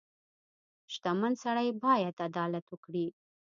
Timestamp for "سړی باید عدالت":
1.43-2.65